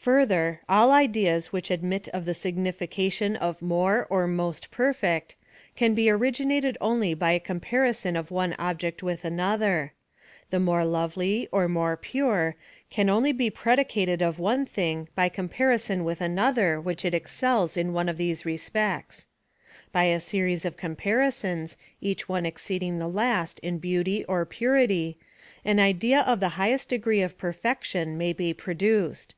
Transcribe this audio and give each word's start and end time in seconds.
Further, 0.00 0.62
all 0.66 0.92
ideas 0.92 1.52
which 1.52 1.70
admit 1.70 2.08
of 2.14 2.24
the 2.24 2.32
significa 2.32 3.12
tion 3.12 3.36
of 3.36 3.60
more 3.60 4.06
or 4.08 4.26
most 4.26 4.70
perfect, 4.70 5.36
can 5.76 5.92
be 5.92 6.08
originated 6.08 6.78
only 6.80 7.12
by 7.12 7.32
a 7.32 7.38
comparison 7.38 8.16
of 8.16 8.30
one 8.30 8.54
object 8.58 9.02
with 9.02 9.26
another. 9.26 9.92
More 10.50 10.86
lovely, 10.86 11.50
or 11.52 11.68
more 11.68 11.98
pure, 11.98 12.56
can 12.88 13.10
only 13.10 13.30
be 13.30 13.50
predicated 13.50 14.22
of 14.22 14.38
one 14.38 14.64
thing 14.64 15.08
by 15.14 15.28
comparison 15.28 16.02
with 16.02 16.22
another 16.22 16.80
which 16.80 17.04
it 17.04 17.12
excels 17.12 17.76
in 17.76 17.92
one 17.92 18.08
of 18.08 18.16
these 18.16 18.46
respects. 18.46 19.26
By 19.92 20.04
a 20.04 20.18
series 20.18 20.64
of 20.64 20.78
compari 20.78 21.30
sons, 21.30 21.76
each 22.00 22.26
one 22.26 22.46
exceeding 22.46 22.98
the 22.98 23.06
last 23.06 23.58
in 23.58 23.76
beauty 23.76 24.24
or 24.24 24.46
purity, 24.46 25.18
an 25.62 25.78
idea 25.78 26.20
of 26.22 26.40
the 26.40 26.48
highest 26.56 26.88
degree 26.88 27.20
of 27.20 27.36
perfection 27.36 28.16
may 28.16 28.32
be 28.32 28.54
produced. 28.54 29.34